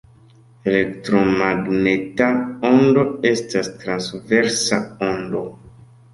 Elektromagneta 0.69 2.31
ondo 2.71 3.05
estas 3.33 3.71
transversa 3.85 4.83
ondo. 5.13 5.45